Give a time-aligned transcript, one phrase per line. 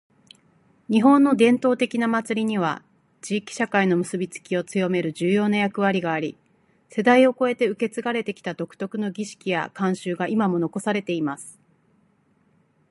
[0.91, 2.81] •「日本の伝統的な祭りには、
[3.21, 6.35] 地域社会の結びつきを強める重要な役割があり、
[6.89, 11.59] 世代を超えて受け継がれてきた独特の儀式や慣習が今も残されています。」